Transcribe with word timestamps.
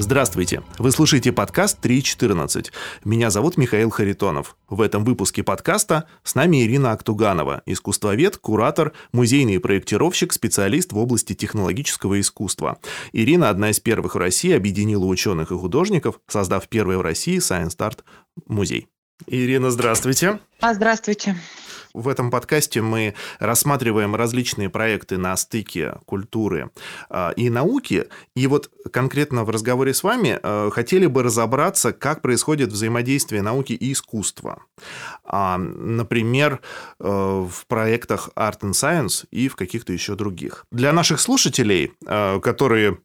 Здравствуйте! 0.00 0.62
Вы 0.78 0.92
слушаете 0.92 1.30
подкаст 1.30 1.84
3.14. 1.84 2.72
Меня 3.04 3.28
зовут 3.28 3.58
Михаил 3.58 3.90
Харитонов. 3.90 4.56
В 4.66 4.80
этом 4.80 5.04
выпуске 5.04 5.42
подкаста 5.42 6.06
с 6.24 6.34
нами 6.34 6.64
Ирина 6.64 6.92
Актуганова, 6.92 7.62
искусствовед, 7.66 8.38
куратор, 8.38 8.94
музейный 9.12 9.60
проектировщик, 9.60 10.32
специалист 10.32 10.92
в 10.92 10.98
области 10.98 11.34
технологического 11.34 12.18
искусства. 12.18 12.78
Ирина– 13.12 13.48
одна 13.50 13.72
из 13.72 13.80
первых 13.80 14.14
в 14.14 14.18
России 14.18 14.52
объединила 14.52 15.04
ученых 15.04 15.52
и 15.52 15.54
художников, 15.54 16.18
создав 16.26 16.66
первый 16.68 16.96
в 16.96 17.02
России 17.02 17.36
Science 17.36 17.76
Art 17.76 17.98
музей. 18.46 18.88
Ирина, 19.26 19.70
здравствуйте. 19.70 20.40
А, 20.60 20.72
здравствуйте. 20.72 21.36
В 21.92 22.08
этом 22.08 22.30
подкасте 22.30 22.82
мы 22.82 23.14
рассматриваем 23.40 24.14
различные 24.14 24.70
проекты 24.70 25.18
на 25.18 25.36
стыке 25.36 25.94
культуры 26.06 26.70
э, 27.08 27.32
и 27.36 27.50
науки. 27.50 28.06
И 28.36 28.46
вот 28.46 28.70
конкретно 28.92 29.44
в 29.44 29.50
разговоре 29.50 29.92
с 29.92 30.04
вами 30.04 30.38
э, 30.40 30.70
хотели 30.72 31.06
бы 31.06 31.24
разобраться, 31.24 31.92
как 31.92 32.22
происходит 32.22 32.70
взаимодействие 32.70 33.42
науки 33.42 33.72
и 33.72 33.92
искусства. 33.92 34.62
А, 35.24 35.58
например, 35.58 36.60
э, 37.00 37.04
в 37.08 37.66
проектах 37.66 38.30
Art 38.36 38.60
and 38.60 38.72
Science 38.72 39.26
и 39.32 39.48
в 39.48 39.56
каких-то 39.56 39.92
еще 39.92 40.14
других. 40.14 40.66
Для 40.70 40.92
наших 40.92 41.20
слушателей, 41.20 41.92
которые 42.42 42.98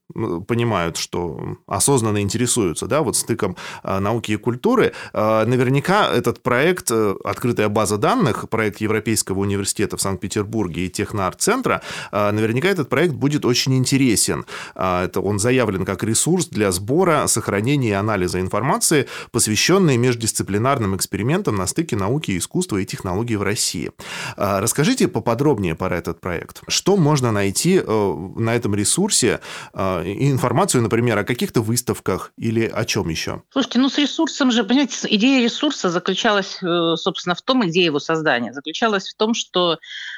понимают, 0.48 0.98
что 0.98 1.57
осознанно 1.67 2.21
интересуются 2.21 2.88
да, 2.88 3.02
вот 3.02 3.17
стыком 3.17 3.57
науки 3.84 4.34
и 4.34 4.35
культуры, 4.38 4.93
наверняка 5.13 6.09
этот 6.09 6.41
проект 6.41 6.91
«Открытая 6.91 7.70
база 7.70 7.98
данных», 7.98 8.49
проект 8.49 8.74
проект 8.75 8.81
Европейского 8.81 9.39
университета 9.39 9.97
в 9.97 10.02
Санкт-Петербурге 10.02 10.85
и 10.85 10.89
Техноарт-центра, 10.89 11.81
а, 12.11 12.31
наверняка 12.31 12.70
этот 12.70 12.89
проект 12.89 13.13
будет 13.13 13.45
очень 13.45 13.75
интересен. 13.75 14.45
А, 14.75 15.05
это 15.05 15.21
он 15.21 15.39
заявлен 15.39 15.85
как 15.85 16.04
ресурс 16.04 16.48
для 16.48 16.71
сбора, 16.71 17.27
сохранения 17.27 17.90
и 17.90 17.99
анализа 17.99 18.40
информации, 18.40 19.07
посвященный 19.32 19.98
междисциплинарным 19.98 20.95
экспериментам 20.95 21.55
на 21.55 21.67
стыке 21.67 21.95
науки, 21.95 22.37
искусства 22.37 22.77
и 22.77 22.85
технологий 22.85 23.37
в 23.37 23.43
России. 23.43 23.91
А, 24.37 24.59
расскажите 24.62 25.07
поподробнее 25.07 25.76
про 25.76 25.95
этот 25.95 26.20
проект. 26.20 26.62
Что 26.67 26.98
можно 26.98 27.32
найти 27.32 27.82
э, 27.85 28.29
на 28.37 28.55
этом 28.55 28.76
ресурсе? 28.76 29.39
Информацию, 29.73 30.82
например, 30.82 31.17
о 31.17 31.23
каких-то 31.23 31.62
выставках 31.62 32.32
или 32.37 32.65
о 32.65 32.85
чем 32.85 33.10
еще? 33.10 33.41
Слушайте, 33.51 33.79
ну 33.79 33.89
с 33.89 33.98
ресурсом 33.98 34.51
же, 34.51 34.63
понимаете, 34.63 35.07
идея 35.10 35.43
ресурса 35.43 35.89
заключалась, 35.89 36.57
э, 36.62 36.95
собственно, 36.98 37.35
в 37.35 37.41
том, 37.41 37.65
идея 37.67 37.85
его 37.85 37.99
создания 37.99 38.54
заключалась 38.66 39.10
в 39.10 39.18
том, 39.18 39.34
что 39.34 39.77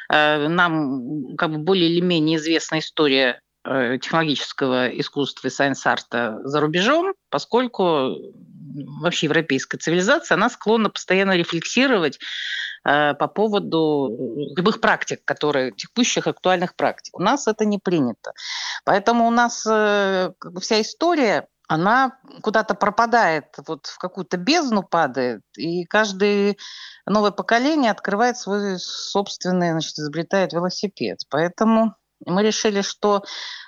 э, 0.09 0.47
нам 0.47 1.35
как 1.37 1.51
бы 1.51 1.57
более 1.57 1.89
или 1.89 2.01
менее 2.01 2.37
известна 2.37 2.79
история 2.79 3.41
э, 3.63 3.97
технологического 4.01 4.87
искусства 4.87 5.47
и 5.47 5.51
сайенс-арта 5.51 6.39
за 6.43 6.61
рубежом, 6.61 7.13
поскольку 7.29 8.15
вообще 9.01 9.25
европейская 9.25 9.77
цивилизация, 9.77 10.35
она 10.35 10.49
склонна 10.49 10.89
постоянно 10.89 11.35
рефлексировать 11.35 12.19
э, 12.85 13.13
по 13.15 13.27
поводу 13.27 14.09
любых 14.55 14.79
практик, 14.79 15.19
которые, 15.25 15.71
текущих 15.71 16.27
актуальных 16.27 16.75
практик. 16.75 17.17
У 17.17 17.21
нас 17.21 17.47
это 17.47 17.65
не 17.65 17.79
принято. 17.79 18.31
Поэтому 18.85 19.27
у 19.27 19.31
нас 19.31 19.65
бы, 19.65 20.33
вся 20.61 20.81
история 20.81 21.47
она 21.67 22.17
куда-то 22.41 22.73
пропадает, 22.73 23.45
вот 23.67 23.87
в 23.87 23.97
какую-то 23.97 24.37
бездну 24.37 24.83
падает, 24.83 25.41
и 25.57 25.83
каждый 25.85 26.57
новое 27.05 27.31
поколение 27.31 27.91
открывает 27.91 28.37
свой 28.37 28.79
собственный, 28.79 29.71
значит, 29.71 29.99
изобретает 29.99 30.53
велосипед. 30.53 31.19
Поэтому 31.29 31.95
мы 32.25 32.41
решили, 32.43 32.81
что 32.81 33.23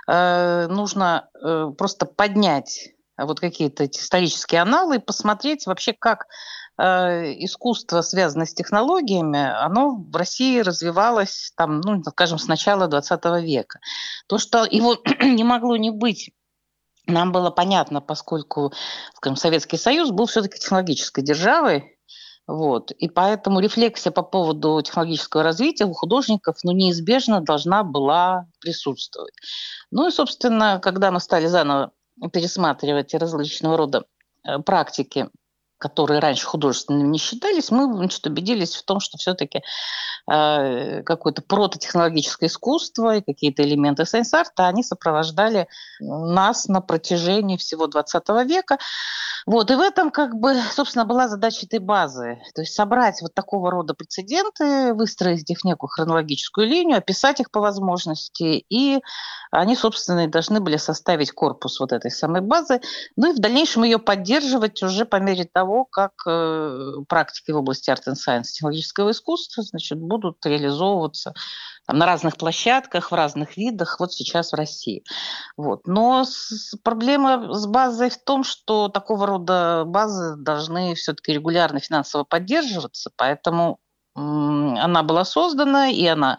э, 0.07 0.67
нужно 0.67 1.29
э, 1.33 1.71
просто 1.77 2.05
поднять 2.05 2.89
вот 3.17 3.41
какие-то 3.41 3.85
исторические 3.85 4.61
аналы 4.61 4.95
и 4.95 4.99
посмотреть 4.99 5.67
вообще, 5.67 5.93
как 5.93 6.25
э, 6.77 7.33
искусство, 7.43 8.01
связанное 8.01 8.45
с 8.45 8.53
технологиями, 8.53 9.39
оно 9.39 9.97
в 9.97 10.15
России 10.15 10.61
развивалось, 10.61 11.51
там, 11.57 11.81
ну, 11.81 12.01
скажем, 12.03 12.39
с 12.39 12.47
начала 12.47 12.87
20 12.87 13.25
века. 13.43 13.79
То, 14.27 14.37
что 14.37 14.63
его 14.63 14.95
не 15.21 15.43
могло 15.43 15.75
не 15.75 15.91
быть 15.91 16.31
нам 17.09 17.31
было 17.31 17.49
понятно, 17.49 18.01
поскольку 18.01 18.73
скажем, 19.15 19.35
Советский 19.35 19.77
Союз 19.77 20.11
был 20.11 20.25
все-таки 20.25 20.59
технологической 20.59 21.23
державой, 21.23 21.99
вот. 22.49 22.89
И 22.89 23.07
поэтому 23.07 23.59
рефлексия 23.59 24.11
по 24.11 24.23
поводу 24.23 24.81
технологического 24.81 25.43
развития 25.43 25.85
у 25.85 25.93
художников 25.93 26.57
ну, 26.63 26.71
неизбежно 26.71 27.41
должна 27.41 27.83
была 27.83 28.47
присутствовать. 28.59 29.35
Ну 29.91 30.07
и, 30.07 30.11
собственно, 30.11 30.79
когда 30.81 31.11
мы 31.11 31.19
стали 31.19 31.45
заново 31.45 31.91
пересматривать 32.33 33.13
различного 33.13 33.77
рода 33.77 34.05
э, 34.43 34.57
практики, 34.59 35.29
которые 35.79 36.19
раньше 36.19 36.45
художественными 36.45 37.07
не 37.07 37.17
считались, 37.17 37.71
мы 37.71 37.91
значит, 37.95 38.25
убедились 38.27 38.75
в 38.75 38.83
том, 38.83 38.99
что 38.99 39.17
все-таки 39.17 39.63
э, 40.29 41.01
какое-то 41.03 41.41
прототехнологическое 41.41 42.49
искусство 42.49 43.15
и 43.15 43.21
какие-то 43.21 43.63
элементы 43.63 44.05
сайенс-арта, 44.05 44.67
они 44.67 44.83
сопровождали 44.83 45.67
нас 45.99 46.67
на 46.67 46.81
протяжении 46.81 47.57
всего 47.57 47.87
20 47.87 48.29
века. 48.45 48.77
Вот, 49.45 49.71
и 49.71 49.75
в 49.75 49.79
этом, 49.79 50.11
как 50.11 50.35
бы, 50.35 50.55
собственно, 50.73 51.05
была 51.05 51.27
задача 51.29 51.65
этой 51.65 51.79
базы. 51.79 52.39
То 52.53 52.61
есть 52.61 52.73
собрать 52.73 53.21
вот 53.21 53.33
такого 53.33 53.71
рода 53.71 53.93
прецеденты, 53.93 54.93
выстроить 54.93 55.49
их 55.49 55.59
в 55.61 55.65
некую 55.65 55.89
хронологическую 55.89 56.67
линию, 56.67 56.97
описать 56.97 57.39
их 57.39 57.49
по 57.49 57.61
возможности, 57.61 58.65
и 58.69 59.01
они, 59.51 59.75
собственно, 59.75 60.25
и 60.25 60.27
должны 60.27 60.59
были 60.59 60.77
составить 60.77 61.31
корпус 61.31 61.79
вот 61.79 61.93
этой 61.93 62.11
самой 62.11 62.41
базы, 62.41 62.81
ну 63.15 63.31
и 63.31 63.35
в 63.35 63.39
дальнейшем 63.39 63.83
ее 63.83 63.97
поддерживать 63.97 64.83
уже 64.83 65.05
по 65.05 65.15
мере 65.15 65.45
того, 65.51 65.68
как 65.85 66.13
э, 66.27 66.93
практики 67.07 67.51
в 67.51 67.57
области 67.57 67.89
Art 67.89 68.03
and 68.07 68.15
Science, 68.15 68.43
технологического 68.43 69.11
искусства, 69.11 69.63
значит, 69.63 69.99
будут 69.99 70.45
реализовываться 70.45 71.33
там, 71.85 71.97
на 71.97 72.05
разных 72.05 72.37
площадках, 72.37 73.11
в 73.11 73.15
разных 73.15 73.57
видах, 73.57 73.99
вот 73.99 74.13
сейчас 74.13 74.51
в 74.51 74.55
России. 74.55 75.03
Вот. 75.57 75.87
Но 75.87 76.23
с, 76.23 76.75
проблема 76.83 77.53
с 77.53 77.65
базой 77.65 78.09
в 78.09 78.23
том, 78.23 78.43
что 78.43 78.89
такого 78.89 79.25
рода 79.25 79.83
базы 79.85 80.35
должны 80.37 80.95
все-таки 80.95 81.33
регулярно 81.33 81.79
финансово 81.79 82.23
поддерживаться, 82.23 83.11
поэтому 83.15 83.79
она 84.19 85.03
была 85.03 85.25
создана, 85.25 85.89
и 85.89 86.05
она 86.05 86.37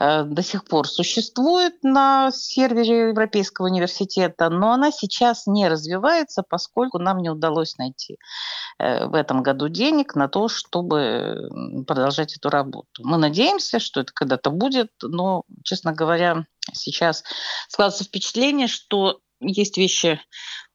Э, 0.00 0.22
до 0.22 0.42
сих 0.42 0.64
пор 0.64 0.88
существует 0.88 1.82
на 1.82 2.30
сервере 2.32 3.08
Европейского 3.08 3.66
университета, 3.66 4.48
но 4.48 4.72
она 4.72 4.92
сейчас 4.92 5.46
не 5.46 5.68
развивается, 5.68 6.42
поскольку 6.48 6.98
нам 6.98 7.18
не 7.18 7.30
удалось 7.30 7.76
найти 7.78 8.18
э, 8.78 9.06
в 9.06 9.14
этом 9.14 9.42
году 9.42 9.68
денег 9.68 10.14
на 10.14 10.28
то, 10.28 10.48
чтобы 10.48 11.48
продолжать 11.86 12.36
эту 12.36 12.48
работу. 12.48 13.02
Мы 13.02 13.18
надеемся, 13.18 13.80
что 13.80 14.00
это 14.00 14.12
когда-то 14.12 14.50
будет, 14.50 14.92
но, 15.02 15.42
честно 15.64 15.92
говоря, 15.92 16.46
сейчас 16.72 17.24
складывается 17.68 18.04
впечатление, 18.04 18.68
что 18.68 19.20
есть 19.40 19.78
вещи 19.78 20.20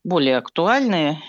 более 0.03 0.37
актуальные 0.37 1.21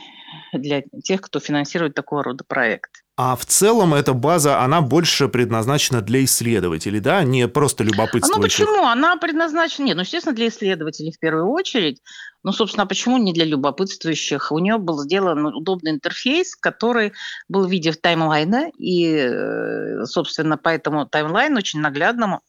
для 0.52 0.82
тех, 1.04 1.20
кто 1.20 1.38
финансирует 1.38 1.94
такого 1.94 2.24
рода 2.24 2.42
проекты. 2.44 2.93
А 3.16 3.36
в 3.36 3.46
целом 3.46 3.94
эта 3.94 4.12
база, 4.12 4.60
она 4.60 4.80
больше 4.80 5.28
предназначена 5.28 6.00
для 6.00 6.24
исследователей, 6.24 6.98
да, 6.98 7.22
не 7.22 7.46
просто 7.46 7.84
любопытствующих? 7.84 8.66
Ну 8.66 8.72
почему? 8.72 8.86
Она 8.86 9.16
предназначена, 9.16 9.86
нет, 9.86 9.96
ну, 9.96 10.02
естественно, 10.02 10.34
для 10.34 10.48
исследователей 10.48 11.12
в 11.12 11.20
первую 11.20 11.48
очередь. 11.48 12.02
Ну, 12.42 12.50
собственно, 12.50 12.82
а 12.82 12.86
почему 12.86 13.16
не 13.18 13.32
для 13.32 13.44
любопытствующих? 13.44 14.50
У 14.50 14.58
нее 14.58 14.78
был 14.78 15.00
сделан 15.02 15.46
удобный 15.46 15.92
интерфейс, 15.92 16.56
который 16.56 17.12
был 17.48 17.68
в 17.68 17.70
виде 17.70 17.92
таймлайна, 17.92 18.70
и, 18.78 19.06
э, 19.06 20.04
собственно, 20.06 20.58
по 20.58 20.70
этому 20.70 21.06
таймлайну 21.06 21.58
очень 21.58 21.80
наглядному 21.80 22.40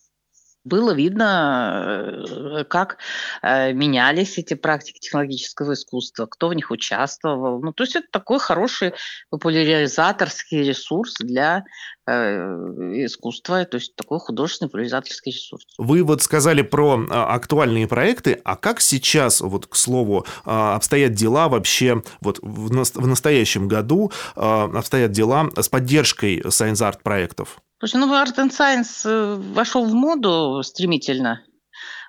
было 0.65 0.93
видно, 0.93 2.25
э, 2.27 2.63
как 2.65 2.97
э, 3.41 3.71
менялись 3.71 4.37
эти 4.37 4.55
практики 4.55 4.99
технологического 4.99 5.73
искусства, 5.73 6.25
кто 6.25 6.49
в 6.49 6.53
них 6.53 6.71
участвовал. 6.71 7.61
Ну, 7.61 7.71
то 7.71 7.83
есть 7.83 7.95
это 7.95 8.07
такой 8.11 8.39
хороший 8.39 8.93
популяризаторский 9.29 10.63
ресурс 10.63 11.13
для 11.19 11.63
искусства, 12.07 13.65
то 13.65 13.75
есть 13.75 13.95
такой 13.95 14.19
художественный 14.19 14.69
популяризаторский 14.69 15.31
ресурс. 15.31 15.65
Вы 15.77 16.03
вот 16.03 16.21
сказали 16.21 16.61
про 16.61 16.99
а, 17.09 17.33
актуальные 17.33 17.87
проекты, 17.87 18.39
а 18.43 18.55
как 18.55 18.81
сейчас, 18.81 19.41
вот 19.41 19.65
к 19.67 19.75
слову, 19.75 20.25
а, 20.45 20.75
обстоят 20.75 21.13
дела 21.13 21.49
вообще 21.49 22.03
вот 22.21 22.39
в 22.41 23.07
настоящем 23.07 23.67
году 23.67 24.11
обстоят 24.35 25.11
дела 25.11 25.49
с 25.55 25.69
поддержкой 25.69 26.41
Science 26.41 26.81
Art 26.81 26.99
проектов? 27.03 27.61
Слушай, 27.79 27.97
ну 27.97 28.13
Art 28.13 28.35
and 28.37 28.51
Science 28.51 29.05
э, 29.05 29.35
вошел 29.53 29.85
в 29.85 29.93
моду 29.93 30.61
стремительно. 30.63 31.43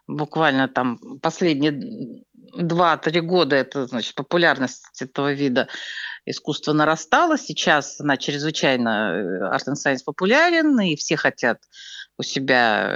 Буквально 0.06 0.68
там 0.68 0.98
последние 1.20 2.22
два-три 2.56 3.20
года 3.20 3.56
это, 3.56 3.86
значит, 3.86 4.14
популярность 4.14 5.02
этого 5.02 5.32
вида 5.32 5.68
искусства 6.26 6.72
нарастала. 6.72 7.38
Сейчас 7.38 8.00
она 8.00 8.16
чрезвычайно, 8.16 9.50
Art 9.54 9.66
and 9.68 9.74
Science 9.74 10.00
популярен, 10.04 10.78
и 10.80 10.96
все 10.96 11.16
хотят 11.16 11.62
у 12.18 12.22
себя 12.22 12.88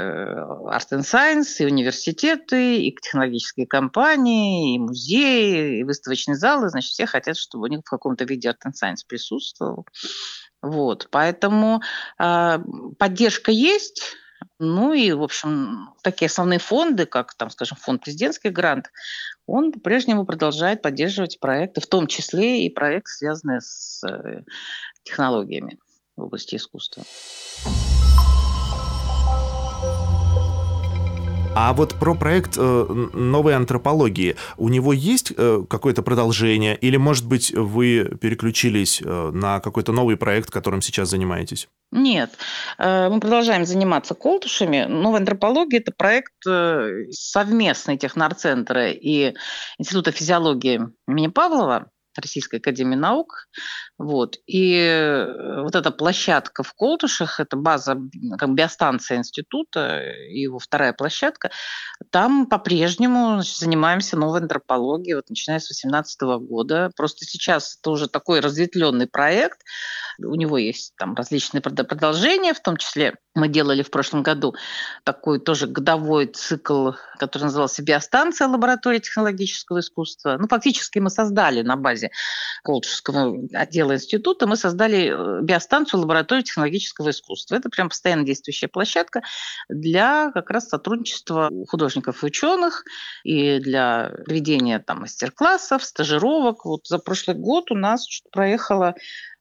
Art 0.67 0.89
and 0.93 1.01
Science, 1.01 1.57
и 1.59 1.67
университеты, 1.67 2.83
и 2.83 2.95
технологические 2.95 3.67
компании, 3.67 4.75
и 4.75 4.79
музеи, 4.79 5.81
и 5.81 5.85
выставочные 5.85 6.37
залы. 6.37 6.69
Значит, 6.69 6.91
все 6.91 7.07
хотят, 7.07 7.37
чтобы 7.37 7.65
у 7.65 7.71
них 7.71 7.81
в 7.81 7.91
каком-то 7.91 8.25
виде 8.25 8.49
Art 8.49 8.59
and 8.67 8.73
Science 8.73 9.05
присутствовал. 9.07 9.87
Вот, 10.63 11.09
поэтому 11.11 11.81
э, 12.19 12.59
поддержка 12.99 13.51
есть, 13.51 14.17
ну 14.61 14.93
и, 14.93 15.11
в 15.13 15.23
общем, 15.23 15.95
такие 16.03 16.27
основные 16.27 16.59
фонды, 16.59 17.07
как, 17.07 17.33
там, 17.35 17.49
скажем, 17.49 17.79
фонд 17.79 18.03
президентский 18.03 18.51
грант, 18.51 18.91
он 19.47 19.73
по-прежнему 19.73 20.27
продолжает 20.27 20.83
поддерживать 20.83 21.41
проекты, 21.41 21.81
в 21.81 21.87
том 21.87 22.07
числе 22.07 22.67
и 22.67 22.71
проекты, 22.71 23.11
связанные 23.11 23.63
с 23.63 24.05
э, 24.07 24.43
технологиями 25.03 25.79
в 26.15 26.25
области 26.25 26.57
искусства. 26.57 27.05
А 31.53 31.73
вот 31.73 31.95
про 31.95 32.15
проект 32.15 32.57
э, 32.57 33.09
новой 33.13 33.57
антропологии, 33.57 34.37
у 34.57 34.69
него 34.69 34.93
есть 34.93 35.33
э, 35.37 35.65
какое-то 35.69 36.03
продолжение, 36.03 36.77
или, 36.77 36.97
может 36.97 37.27
быть, 37.27 37.53
вы 37.53 38.05
переключились 38.21 39.03
э, 39.05 39.31
на 39.33 39.59
какой-то 39.59 39.91
новый 39.91 40.17
проект, 40.17 40.51
которым 40.51 40.81
сейчас 40.81 41.11
занимаетесь? 41.11 41.69
Нет, 41.91 42.31
э, 42.79 43.09
мы 43.09 43.19
продолжаем 43.19 43.65
заниматься 43.65 44.15
колтушами. 44.15 44.87
Новая 44.89 45.21
антропология– 45.21 45.81
это 45.81 45.93
проект 45.93 46.33
э, 46.47 47.07
совместный 47.11 47.99
Технарцентра 47.99 48.91
и 48.93 49.35
Института 49.79 50.13
физиологии 50.13 50.81
имени 51.09 51.27
Павлова. 51.27 51.91
Российской 52.17 52.57
Академии 52.57 52.97
Наук. 52.97 53.49
Вот. 53.99 54.39
И 54.47 54.75
э, 54.77 55.63
вот 55.63 55.75
эта 55.75 55.91
площадка 55.91 56.63
в 56.63 56.73
Колтушах, 56.75 57.41
это 57.41 57.57
база, 57.57 57.97
как 58.39 58.55
биостанция 58.55 59.19
института, 59.19 60.03
его 60.29 60.59
вторая 60.59 60.93
площадка, 60.93 61.51
там 62.11 62.47
по-прежнему 62.47 63.43
занимаемся 63.43 64.17
новой 64.17 64.41
антропологией, 64.41 65.17
вот 65.17 65.29
начиная 65.29 65.59
с 65.59 65.69
2018 65.69 66.21
года. 66.49 66.91
Просто 66.97 67.25
сейчас 67.25 67.79
это 67.81 67.91
уже 67.91 68.09
такой 68.09 68.41
разветвленный 68.41 69.07
проект, 69.07 69.61
у 70.19 70.35
него 70.35 70.59
есть 70.59 70.95
там 70.97 71.15
различные 71.15 71.61
продолжения, 71.61 72.55
в 72.55 72.61
том 72.61 72.77
числе 72.77 73.15
мы 73.35 73.49
делали 73.49 73.83
в 73.83 73.91
прошлом 73.91 74.23
году 74.23 74.55
такой 75.05 75.41
тоже 75.41 75.67
годовой 75.67 76.27
цикл, 76.27 76.91
который 77.19 77.45
назывался 77.45 77.83
«Биостанция 77.83 78.49
лаборатории 78.49 78.99
технологического 78.99 79.81
искусства». 79.81 80.37
Ну, 80.39 80.49
фактически 80.49 80.99
мы 80.99 81.11
создали 81.11 81.63
на 81.63 81.77
базе 81.77 82.00
Колчевского 82.63 83.37
отдела 83.53 83.95
института, 83.95 84.47
мы 84.47 84.57
создали 84.57 85.13
э, 85.13 85.43
биостанцию 85.43 86.01
лаборатории 86.01 86.43
технологического 86.43 87.11
искусства. 87.11 87.57
Это 87.57 87.69
прям 87.69 87.89
постоянно 87.89 88.25
действующая 88.25 88.69
площадка 88.69 89.23
для 89.69 90.31
как 90.33 90.51
раз 90.51 90.69
сотрудничества 90.69 91.51
художников 91.69 92.23
и 92.23 92.27
ученых 92.27 92.85
и 93.25 93.59
для 93.59 94.13
проведения 94.25 94.79
там 94.79 95.01
мастер-классов, 95.01 95.85
стажировок. 95.85 96.65
Вот 96.65 96.87
за 96.87 96.99
прошлый 96.99 97.37
год 97.37 97.71
у 97.71 97.75
нас 97.75 98.07
проехало 98.33 98.95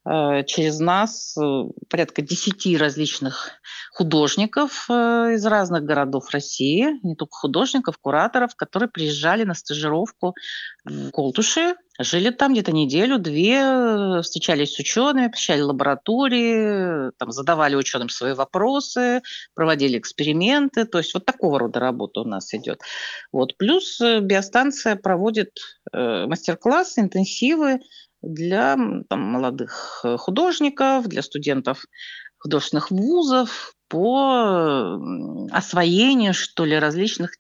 Э, 0.06 0.44
через 0.46 0.80
нас 0.80 1.38
э, 1.38 1.64
порядка 1.90 2.22
10 2.22 2.80
различных 2.80 3.52
художников 3.92 4.90
из 4.90 5.46
разных 5.46 5.84
городов 5.84 6.30
России, 6.32 7.00
не 7.04 7.16
только 7.16 7.36
художников, 7.36 7.98
кураторов, 7.98 8.56
которые 8.56 8.90
приезжали 8.90 9.44
на 9.44 9.54
стажировку 9.54 10.36
в 10.86 11.12
Колтуши, 11.12 11.76
жили 12.00 12.30
там 12.30 12.54
где-то 12.54 12.72
неделю-две, 12.72 14.22
встречались 14.22 14.74
с 14.74 14.80
учеными, 14.80 15.28
посещали 15.28 15.62
лаборатории, 15.62 17.12
там, 17.18 17.32
задавали 17.32 17.76
ученым 17.76 18.10
свои 18.10 18.34
вопросы, 18.34 19.22
проводили 19.54 20.00
эксперименты. 20.00 20.86
То 20.86 20.98
есть 20.98 21.14
вот 21.14 21.26
такого 21.26 21.60
рода 21.60 21.80
работа 21.80 22.22
у 22.22 22.26
нас 22.26 22.54
идет. 22.54 22.82
Вот. 23.32 23.58
Плюс 23.58 24.00
биостанция 24.00 24.96
проводит 24.96 25.52
мастер-классы, 25.92 27.02
интенсивы 27.02 27.80
для 28.22 28.76
там, 29.10 29.20
молодых 29.20 30.02
э, 30.04 30.18
художников, 30.18 31.08
для 31.08 31.22
студентов 31.22 31.86
художественных 32.38 32.92
вузов 32.92 33.74
по 33.88 35.00
освоению, 35.52 36.34
что 36.34 36.66
ли, 36.66 36.78
различных 36.78 37.32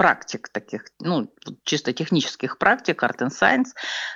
практик 0.00 0.48
таких, 0.48 0.84
ну, 0.98 1.30
чисто 1.62 1.92
технических 1.92 2.56
практик, 2.56 3.02
art 3.02 3.18
and 3.20 3.28
science, 3.28 3.74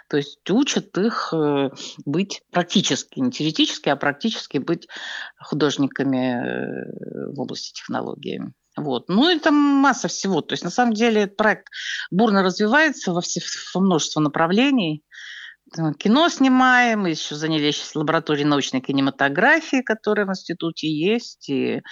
то 0.09 0.17
есть 0.17 0.39
учат 0.49 0.97
их 0.97 1.29
э, 1.35 1.69
быть 2.07 2.41
практически, 2.51 3.21
не 3.21 3.31
теоретически, 3.31 3.91
а 3.91 3.97
практически 3.97 4.57
быть 4.57 4.89
художниками 5.39 6.37
э, 6.41 7.33
в 7.35 7.39
области 7.39 7.75
технологии. 7.75 8.41
Вот. 8.79 9.11
Ну 9.11 9.29
и 9.29 9.39
там 9.39 9.55
масса 9.55 10.09
всего. 10.09 10.41
То 10.41 10.55
есть 10.55 10.65
на 10.65 10.71
самом 10.71 10.95
деле 10.95 11.25
этот 11.25 11.37
проект 11.37 11.67
бурно 12.11 12.43
развивается 12.43 13.13
во, 13.13 13.21
все, 13.21 13.43
во 13.75 13.81
множество 13.83 14.21
направлений 14.21 15.05
кино 15.99 16.29
снимаем, 16.29 17.01
мы 17.01 17.11
еще 17.11 17.35
занялись 17.35 17.95
лабораторией 17.95 18.47
научной 18.47 18.81
кинематографии, 18.81 19.83
которая 19.83 20.27
в 20.27 20.31
институте 20.31 20.89
есть, 20.89 21.49
и 21.49 21.83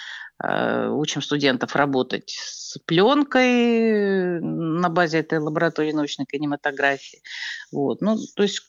учим 0.42 1.22
студентов 1.22 1.76
работать 1.76 2.30
с 2.36 2.78
пленкой 2.78 4.40
на 4.40 4.88
базе 4.88 5.18
этой 5.18 5.38
лаборатории 5.38 5.92
научной 5.92 6.24
кинематографии. 6.24 7.20
Вот. 7.70 8.00
Ну, 8.00 8.16
то 8.34 8.42
есть 8.42 8.66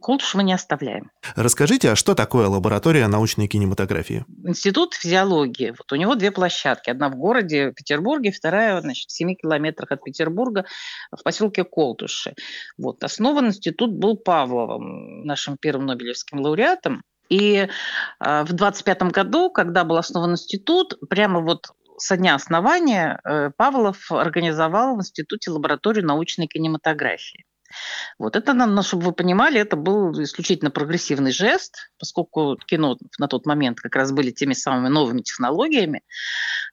Колтуш 0.00 0.34
мы 0.34 0.44
не 0.44 0.52
оставляем. 0.52 1.10
Расскажите, 1.34 1.90
а 1.90 1.96
что 1.96 2.14
такое 2.14 2.48
лаборатория 2.48 3.08
научной 3.08 3.48
кинематографии? 3.48 4.24
Институт 4.44 4.94
физиологии. 4.94 5.70
Вот 5.70 5.92
у 5.92 5.96
него 5.96 6.14
две 6.14 6.30
площадки. 6.30 6.90
Одна 6.90 7.08
в 7.08 7.16
городе 7.16 7.72
Петербурге, 7.72 8.30
вторая 8.30 8.80
значит, 8.80 9.10
в 9.10 9.12
7 9.12 9.34
километрах 9.34 9.90
от 9.90 10.04
Петербурга 10.04 10.64
в 11.10 11.22
поселке 11.22 11.64
Колтуши. 11.64 12.34
Вот. 12.78 13.02
Основан 13.02 13.48
институт 13.48 13.92
был 13.92 14.16
Павловым, 14.16 15.24
нашим 15.24 15.56
первым 15.58 15.86
Нобелевским 15.86 16.40
лауреатом. 16.40 17.02
И 17.32 17.66
э, 18.20 18.44
в 18.44 18.52
25 18.52 19.02
году, 19.04 19.50
когда 19.50 19.84
был 19.84 19.96
основан 19.96 20.32
институт, 20.32 20.98
прямо 21.08 21.40
вот 21.40 21.68
со 21.96 22.18
дня 22.18 22.34
основания 22.34 23.20
э, 23.24 23.50
Павлов 23.56 24.12
организовал 24.12 24.96
в 24.96 24.98
институте 25.00 25.50
лабораторию 25.50 26.04
научной 26.06 26.46
кинематографии. 26.46 27.46
Вот 28.18 28.36
это, 28.36 28.52
ну, 28.52 28.82
чтобы 28.82 29.06
вы 29.06 29.12
понимали, 29.12 29.58
это 29.58 29.76
был 29.76 30.12
исключительно 30.22 30.70
прогрессивный 30.70 31.32
жест, 31.32 31.90
поскольку 31.98 32.58
кино 32.66 32.98
на 33.18 33.28
тот 33.28 33.46
момент 33.46 33.80
как 33.80 33.96
раз 33.96 34.12
были 34.12 34.30
теми 34.30 34.52
самыми 34.52 34.88
новыми 34.88 35.22
технологиями. 35.22 36.02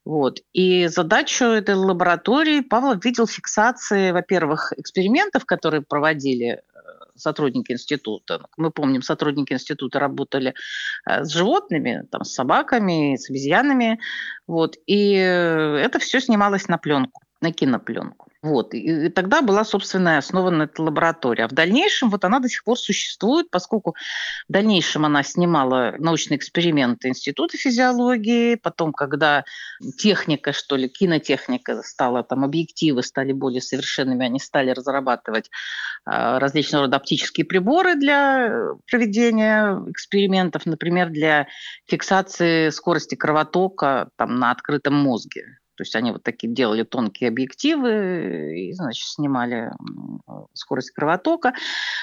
Вот. 0.03 0.39
И 0.51 0.87
задачу 0.87 1.45
этой 1.45 1.75
лаборатории 1.75 2.59
Павлов 2.59 3.05
видел 3.05 3.27
фиксации, 3.27 4.11
во-первых, 4.11 4.73
экспериментов, 4.75 5.45
которые 5.45 5.83
проводили 5.83 6.61
сотрудники 7.19 7.71
института. 7.71 8.47
Мы 8.57 8.71
помним, 8.71 9.01
сотрудники 9.01 9.53
института 9.53 9.99
работали 9.99 10.53
э, 11.09 11.23
с 11.23 11.29
животными, 11.31 12.07
там, 12.11 12.23
с 12.23 12.33
собаками, 12.33 13.15
с 13.15 13.29
обезьянами. 13.29 13.99
Вот, 14.47 14.77
и 14.87 15.11
это 15.13 15.99
все 15.99 16.19
снималось 16.19 16.67
на 16.67 16.77
пленку, 16.77 17.21
на 17.41 17.51
кинопленку. 17.51 18.28
Вот. 18.41 18.73
И 18.73 19.09
тогда 19.09 19.41
была, 19.41 19.65
собственно, 19.65 20.17
основана 20.17 20.63
эта 20.63 20.81
лаборатория. 20.81 21.43
А 21.43 21.47
в 21.49 21.51
дальнейшем 21.51 22.09
вот 22.09 22.23
она 22.23 22.39
до 22.39 22.47
сих 22.47 22.63
пор 22.63 22.79
существует, 22.79 23.49
поскольку 23.51 23.95
в 24.47 24.51
дальнейшем 24.51 25.05
она 25.05 25.23
снимала 25.23 25.95
научные 25.99 26.37
эксперименты 26.37 27.09
Института 27.09 27.57
физиологии, 27.57 28.55
потом, 28.55 28.93
когда 28.93 29.43
техника, 29.97 30.53
что 30.53 30.77
ли, 30.77 30.87
кинотехника 30.87 31.81
стала, 31.83 32.23
там, 32.23 32.45
объективы 32.45 33.03
стали 33.03 33.33
более 33.33 33.61
совершенными, 33.61 34.25
они 34.25 34.39
стали 34.39 34.71
разрабатывать 34.71 35.49
э, 36.05 36.37
различного 36.37 36.85
рода 36.85 36.95
оптические 36.95 37.45
приборы 37.45 37.95
для 37.95 38.69
проведения 38.89 39.83
экспериментов, 39.89 40.65
например, 40.65 41.09
для 41.09 41.47
фиксации 41.87 42.69
скорости 42.69 43.15
кровотока 43.15 44.11
там, 44.15 44.39
на 44.39 44.51
открытом 44.51 44.93
мозге. 44.93 45.59
То 45.79 45.83
есть 45.83 45.95
они 45.95 46.11
вот 46.11 46.23
такие 46.23 46.51
делали 46.51 46.83
тонкие 46.83 47.29
объективы 47.29 48.67
и, 48.67 48.73
значит, 48.73 49.07
снимали 49.07 49.71
скорость 50.53 50.91
кровотока. 50.91 51.53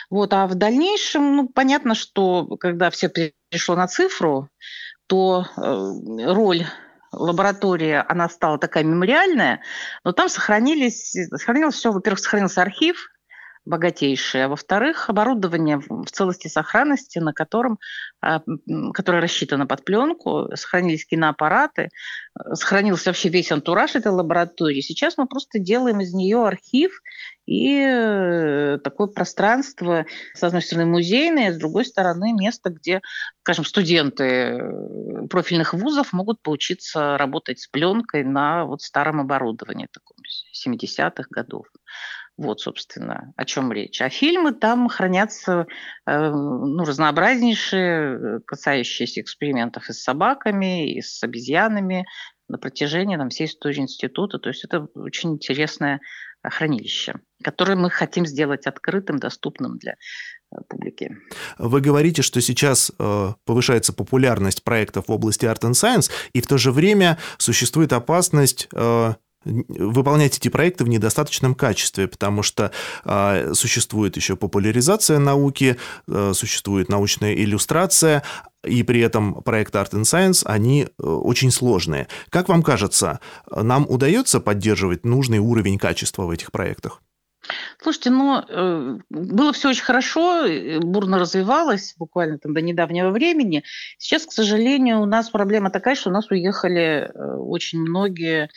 Вот. 0.08 0.32
А 0.32 0.46
в 0.46 0.54
дальнейшем, 0.54 1.36
ну, 1.36 1.46
понятно, 1.46 1.94
что 1.94 2.46
когда 2.56 2.88
все 2.88 3.10
перешло 3.10 3.76
на 3.76 3.86
цифру, 3.86 4.48
то 5.08 5.44
э, 5.58 6.32
роль 6.32 6.64
лаборатории, 7.12 8.02
она 8.08 8.30
стала 8.30 8.58
такая 8.58 8.82
мемориальная, 8.82 9.60
но 10.04 10.12
там 10.12 10.30
сохранились, 10.30 11.14
сохранилось 11.28 11.74
все, 11.74 11.92
во-первых, 11.92 12.20
сохранился 12.20 12.62
архив, 12.62 13.10
богатейшие, 13.66 14.44
а 14.44 14.48
во-вторых, 14.48 15.10
оборудование 15.10 15.78
в 15.78 16.06
целости 16.06 16.48
сохранности, 16.48 17.18
на 17.18 17.32
котором, 17.32 17.78
а, 18.20 18.42
которое 18.94 19.20
рассчитано 19.20 19.66
под 19.66 19.84
пленку, 19.84 20.48
сохранились 20.54 21.04
киноаппараты, 21.04 21.90
сохранился 22.52 23.10
вообще 23.10 23.28
весь 23.28 23.52
антураж 23.52 23.96
этой 23.96 24.12
лаборатории. 24.12 24.80
Сейчас 24.80 25.18
мы 25.18 25.26
просто 25.26 25.58
делаем 25.58 26.00
из 26.00 26.14
нее 26.14 26.46
архив 26.46 27.02
и 27.46 27.80
э, 27.80 28.78
такое 28.82 29.06
пространство, 29.06 30.06
с 30.34 30.42
одной 30.42 30.62
стороны, 30.62 30.86
музейное, 30.86 31.52
с 31.52 31.56
другой 31.56 31.84
стороны, 31.84 32.32
место, 32.32 32.70
где, 32.70 33.02
скажем, 33.40 33.64
студенты 33.64 34.24
э, 34.24 35.26
профильных 35.28 35.72
вузов 35.72 36.12
могут 36.12 36.42
поучиться 36.42 37.16
работать 37.16 37.60
с 37.60 37.68
пленкой 37.68 38.24
на 38.24 38.64
вот 38.64 38.82
старом 38.82 39.20
оборудовании 39.20 39.88
таком 39.92 40.16
70-х 40.52 41.26
годов. 41.30 41.66
Вот, 42.36 42.60
собственно, 42.60 43.32
о 43.36 43.44
чем 43.46 43.72
речь. 43.72 44.02
А 44.02 44.10
фильмы 44.10 44.52
там 44.52 44.88
хранятся 44.88 45.66
э, 46.06 46.30
ну, 46.30 46.84
разнообразнейшие, 46.84 48.40
касающиеся 48.46 49.22
экспериментов 49.22 49.88
и 49.88 49.94
с 49.94 50.02
собаками, 50.02 50.92
и 50.92 51.00
с 51.00 51.22
обезьянами 51.22 52.04
на 52.48 52.58
протяжении 52.58 53.16
там, 53.16 53.30
всей 53.30 53.46
истории 53.46 53.80
института. 53.80 54.38
То 54.38 54.50
есть 54.50 54.64
это 54.64 54.86
очень 54.94 55.32
интересное 55.32 56.00
хранилище, 56.42 57.14
которое 57.42 57.76
мы 57.76 57.90
хотим 57.90 58.26
сделать 58.26 58.66
открытым, 58.66 59.18
доступным 59.18 59.78
для 59.78 59.92
э, 59.92 60.56
публики. 60.68 61.16
Вы 61.58 61.80
говорите, 61.80 62.22
что 62.22 62.40
сейчас 62.40 62.92
э, 62.98 63.32
повышается 63.44 63.92
популярность 63.92 64.62
проектов 64.62 65.08
в 65.08 65.12
области 65.12 65.44
Art 65.46 65.62
and 65.62 65.72
Science, 65.72 66.10
и 66.32 66.40
в 66.40 66.46
то 66.46 66.58
же 66.58 66.72
время 66.72 67.18
существует 67.38 67.92
опасность 67.92 68.68
э, 68.72 69.14
выполнять 69.46 70.36
эти 70.36 70.48
проекты 70.48 70.84
в 70.84 70.88
недостаточном 70.88 71.54
качестве, 71.54 72.08
потому 72.08 72.42
что 72.42 72.72
э, 73.04 73.52
существует 73.54 74.16
еще 74.16 74.36
популяризация 74.36 75.18
науки, 75.18 75.76
э, 76.08 76.32
существует 76.34 76.88
научная 76.88 77.34
иллюстрация, 77.34 78.22
и 78.64 78.82
при 78.82 79.00
этом 79.00 79.42
проекты 79.42 79.78
Art 79.78 79.92
and 79.92 80.02
Science, 80.02 80.42
они 80.44 80.84
э, 80.84 81.02
очень 81.02 81.50
сложные. 81.50 82.08
Как 82.30 82.48
вам 82.48 82.62
кажется, 82.62 83.20
нам 83.50 83.86
удается 83.88 84.40
поддерживать 84.40 85.04
нужный 85.04 85.38
уровень 85.38 85.78
качества 85.78 86.24
в 86.24 86.30
этих 86.30 86.52
проектах? 86.52 87.02
Слушайте, 87.80 88.10
ну, 88.10 88.40
э, 88.40 88.98
было 89.08 89.52
все 89.52 89.68
очень 89.68 89.84
хорошо, 89.84 90.44
э, 90.46 90.80
бурно 90.80 91.18
развивалось 91.18 91.94
буквально 91.96 92.38
там 92.38 92.54
до 92.54 92.60
недавнего 92.60 93.10
времени. 93.10 93.62
Сейчас, 93.98 94.26
к 94.26 94.32
сожалению, 94.32 95.00
у 95.00 95.06
нас 95.06 95.30
проблема 95.30 95.70
такая, 95.70 95.94
что 95.94 96.10
у 96.10 96.12
нас 96.12 96.30
уехали 96.30 97.10
очень 97.14 97.80
многие 97.80 98.50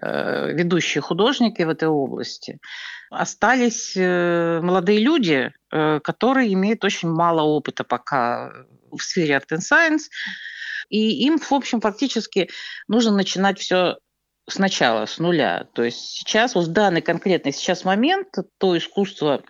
ведущие 0.00 1.02
художники 1.02 1.62
в 1.62 1.68
этой 1.68 1.88
области. 1.88 2.58
Остались 3.10 3.96
э, 3.96 4.60
молодые 4.60 4.98
люди, 4.98 5.52
э, 5.70 6.00
которые 6.00 6.52
имеют 6.52 6.84
очень 6.84 7.08
мало 7.08 7.42
опыта 7.42 7.84
пока 7.84 8.52
в 8.90 9.00
сфере 9.00 9.34
Art 9.36 9.48
and 9.52 9.60
Science, 9.60 10.10
и 10.88 11.24
им, 11.24 11.38
в 11.38 11.52
общем, 11.52 11.80
фактически 11.80 12.50
нужно 12.88 13.12
начинать 13.12 13.58
все 13.58 13.98
сначала, 14.48 15.06
с 15.06 15.18
нуля. 15.18 15.68
То 15.74 15.84
есть 15.84 15.98
сейчас, 15.98 16.54
вот 16.54 16.66
в 16.66 16.72
данный 16.72 17.02
конкретный 17.02 17.52
сейчас 17.52 17.84
момент, 17.84 18.28
то 18.58 18.76
искусство 18.76 19.42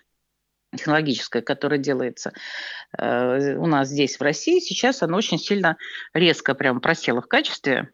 технологическое, 0.77 1.41
которое 1.41 1.79
делается 1.79 2.33
у 2.99 3.67
нас 3.67 3.89
здесь, 3.89 4.19
в 4.19 4.23
России, 4.23 4.61
сейчас 4.61 5.03
оно 5.03 5.17
очень 5.17 5.39
сильно 5.39 5.77
резко 6.13 6.55
прям 6.55 6.81
просело 6.81 7.21
в 7.23 7.29
качестве. 7.29 7.91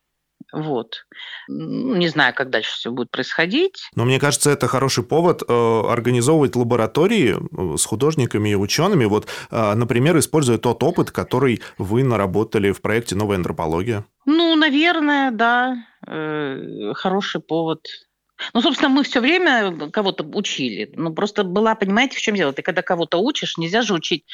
Вот. 0.52 1.06
Не 1.48 2.08
знаю, 2.08 2.34
как 2.34 2.50
дальше 2.50 2.72
все 2.72 2.90
будет 2.90 3.10
происходить. 3.10 3.88
Но 3.94 4.04
мне 4.04 4.18
кажется, 4.18 4.50
это 4.50 4.66
хороший 4.66 5.04
повод 5.04 5.42
э, 5.46 5.82
организовывать 5.88 6.56
лаборатории 6.56 7.36
э, 7.36 7.76
с 7.76 7.84
художниками 7.84 8.50
и 8.50 8.54
учеными. 8.54 9.04
Вот, 9.04 9.28
э, 9.50 9.74
например, 9.74 10.18
используя 10.18 10.58
тот 10.58 10.82
опыт, 10.82 11.10
который 11.10 11.60
вы 11.78 12.02
наработали 12.02 12.72
в 12.72 12.80
проекте 12.80 13.14
«Новая 13.14 13.36
антропология». 13.36 14.04
Ну, 14.26 14.54
наверное, 14.56 15.30
да. 15.30 15.76
Хороший 16.94 17.40
повод 17.42 17.86
ну, 18.54 18.62
собственно, 18.62 18.88
мы 18.88 19.02
все 19.02 19.20
время 19.20 19.90
кого-то 19.90 20.24
учили. 20.24 20.90
Ну, 20.96 21.12
просто 21.12 21.44
была, 21.44 21.74
понимаете, 21.74 22.16
в 22.16 22.22
чем 22.22 22.36
дело? 22.36 22.54
Ты 22.54 22.62
когда 22.62 22.80
кого-то 22.80 23.18
учишь, 23.18 23.58
нельзя 23.58 23.82
же 23.82 23.92
учить, 23.92 24.24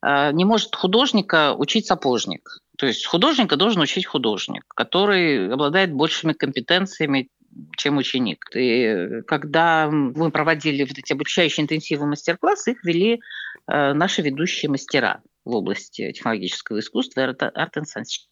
не 0.00 0.44
может 0.44 0.76
художника 0.76 1.54
учить 1.54 1.86
сапожник. 1.86 2.60
То 2.78 2.86
есть 2.86 3.04
художника 3.06 3.56
должен 3.56 3.82
учить 3.82 4.06
художник, 4.06 4.62
который 4.68 5.52
обладает 5.52 5.92
большими 5.92 6.32
компетенциями, 6.32 7.28
чем 7.76 7.96
ученик. 7.96 8.44
И 8.54 9.22
когда 9.26 9.90
мы 9.90 10.30
проводили 10.30 10.84
вот 10.84 10.96
эти 10.96 11.12
обучающие 11.12 11.64
интенсивы 11.64 12.06
мастер-классы, 12.06 12.72
их 12.72 12.84
вели 12.84 13.20
э, 13.66 13.92
наши 13.94 14.22
ведущие 14.22 14.70
мастера 14.70 15.22
в 15.44 15.56
области 15.56 16.12
технологического 16.12 16.78
искусства 16.78 17.22
и 17.22 17.24
art 17.24 17.46
and 17.46 17.69
science. 17.69 18.28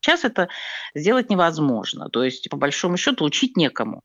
Сейчас 0.00 0.24
это 0.24 0.48
сделать 0.94 1.28
невозможно. 1.28 2.08
То 2.08 2.24
есть, 2.24 2.48
по 2.48 2.56
большому 2.56 2.96
счету, 2.96 3.26
учить 3.26 3.58
некому. 3.58 4.00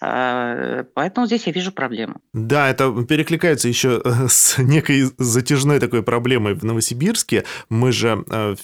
А, 0.00 0.84
поэтому 0.94 1.26
здесь 1.26 1.46
я 1.46 1.52
вижу 1.52 1.72
проблему. 1.72 2.16
Да, 2.34 2.68
это 2.68 2.92
перекликается 3.04 3.68
еще 3.68 4.02
э, 4.04 4.28
с 4.28 4.58
некой 4.58 5.10
затяжной 5.16 5.80
такой 5.80 6.02
проблемой 6.02 6.54
в 6.54 6.64
Новосибирске. 6.64 7.44
Мы 7.70 7.92
же 7.92 8.22
э, 8.28 8.56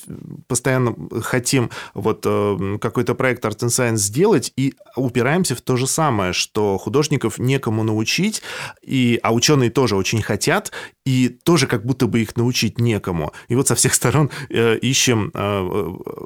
постоянно 0.46 0.94
хотим 1.22 1.70
вот 1.94 2.24
э, 2.26 2.78
какой-то 2.80 3.14
проект 3.14 3.44
Art 3.44 3.58
and 3.58 3.68
Science 3.68 3.96
сделать 3.96 4.52
и 4.56 4.74
упираемся 4.94 5.54
в 5.54 5.62
то 5.62 5.76
же 5.76 5.86
самое, 5.86 6.34
что 6.34 6.76
художников 6.76 7.38
некому 7.38 7.82
научить, 7.82 8.42
и, 8.82 9.18
а 9.22 9.32
ученые 9.32 9.70
тоже 9.70 9.96
очень 9.96 10.20
хотят, 10.20 10.70
и 11.04 11.28
тоже 11.28 11.66
как 11.66 11.84
будто 11.84 12.06
бы 12.06 12.20
их 12.20 12.36
научить 12.36 12.78
некому. 12.78 13.32
И 13.48 13.54
вот 13.54 13.68
со 13.68 13.74
всех 13.74 13.94
сторон 13.94 14.30
ищем 14.50 15.32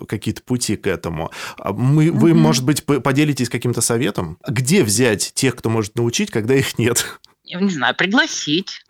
какие-то 0.06 0.42
пути 0.42 0.76
к 0.76 0.87
этому. 0.87 1.30
А 1.59 1.73
мы, 1.73 2.11
вы, 2.11 2.33
угу. 2.33 2.38
может 2.38 2.64
быть, 2.64 2.85
поделитесь 2.85 3.49
каким-то 3.49 3.80
советом? 3.80 4.38
Где 4.47 4.83
взять 4.83 5.33
тех, 5.35 5.56
кто 5.56 5.71
может 5.71 5.97
научить, 5.97 6.30
когда 6.30 6.54
их 6.54 6.78
нет? 6.78 7.18
Я 7.45 7.61
не 7.61 7.71
знаю, 7.71 7.95
пригласить. 7.95 8.83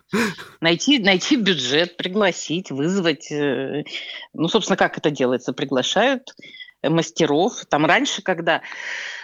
Найти, 0.61 0.99
найти 0.99 1.35
бюджет, 1.35 1.97
пригласить, 1.97 2.71
вызвать. 2.71 3.31
Э, 3.31 3.83
ну, 4.33 4.47
собственно, 4.47 4.77
как 4.77 4.97
это 4.97 5.11
делается? 5.11 5.53
Приглашают 5.53 6.33
мастеров. 6.81 7.65
Там 7.69 7.85
раньше, 7.85 8.21
когда 8.21 8.61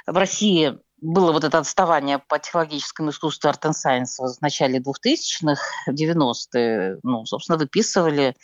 в 0.06 0.18
России 0.18 0.74
было 1.04 1.32
вот 1.32 1.44
это 1.44 1.60
отставание 1.60 2.20
по 2.20 2.40
технологическому 2.40 3.12
искусству 3.12 3.50
Art 3.50 3.62
and 3.62 3.74
Science 3.74 4.18
в 4.20 4.42
начале 4.42 4.80
2000-х, 4.80 5.62
90-е, 5.90 7.00
ну, 7.04 7.26
собственно, 7.26 7.58
выписывали 7.58 8.36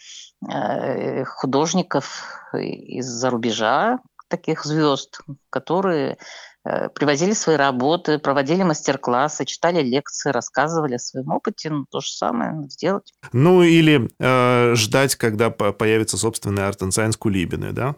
э, 0.47 1.23
художников 1.25 2.23
из-за 2.53 3.29
рубежа, 3.29 3.99
таких 4.27 4.65
звезд, 4.65 5.21
которые 5.49 6.17
Э, 6.65 6.89
привозили 6.89 7.33
свои 7.33 7.55
работы, 7.55 8.19
проводили 8.19 8.63
мастер-классы, 8.63 9.45
читали 9.45 9.81
лекции, 9.81 10.29
рассказывали 10.29 10.95
о 10.95 10.99
своем 10.99 11.31
опыте. 11.31 11.69
Ну, 11.69 11.85
то 11.89 12.01
же 12.01 12.09
самое 12.09 12.69
сделать. 12.69 13.13
Ну, 13.31 13.63
или 13.63 14.09
э, 14.19 14.75
ждать, 14.75 15.15
когда 15.15 15.49
появится 15.49 16.17
собственный 16.17 16.63
Art 16.63 16.79
and 16.79 16.89
Science 16.89 17.17
Кулибины, 17.17 17.71
да? 17.71 17.95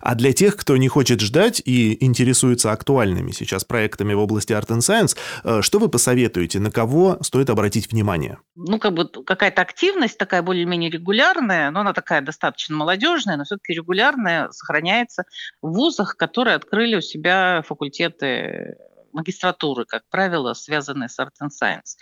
А 0.00 0.14
для 0.14 0.32
тех, 0.32 0.56
кто 0.56 0.76
не 0.76 0.88
хочет 0.88 1.20
ждать 1.20 1.60
и 1.64 2.02
интересуется 2.04 2.72
актуальными 2.72 3.32
сейчас 3.32 3.64
проектами 3.64 4.14
в 4.14 4.20
области 4.20 4.52
Art 4.52 4.68
and 4.68 4.78
Science, 4.78 5.16
э, 5.44 5.62
что 5.62 5.78
вы 5.78 5.88
посоветуете, 5.88 6.60
на 6.60 6.70
кого 6.70 7.18
стоит 7.22 7.50
обратить 7.50 7.90
внимание? 7.90 8.38
Ну, 8.54 8.78
как 8.78 8.94
бы 8.94 9.08
какая-то 9.08 9.62
активность 9.62 10.18
такая 10.18 10.42
более-менее 10.42 10.90
регулярная, 10.90 11.70
но 11.70 11.80
она 11.80 11.92
такая 11.92 12.20
достаточно 12.20 12.76
молодежная, 12.76 13.36
но 13.36 13.44
все-таки 13.44 13.74
регулярная, 13.74 14.50
сохраняется 14.50 15.24
в 15.62 15.72
вузах, 15.72 16.16
которые 16.16 16.56
открыли 16.56 16.96
у 16.96 17.00
себя 17.00 17.62
факультеты 17.66 18.76
магистратуры, 19.12 19.84
как 19.86 20.02
правило, 20.10 20.52
связанные 20.54 21.08
с 21.08 21.18
Art 21.18 21.32
and 21.42 21.50
Science. 21.50 21.96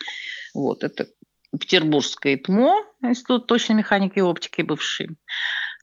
Вот, 0.53 0.83
это 0.83 1.07
Петербургское 1.51 2.35
ИТМО, 2.35 2.75
Институт 3.01 3.47
точной 3.47 3.75
механики 3.75 4.19
и 4.19 4.21
оптики 4.21 4.61
бывший. 4.61 5.17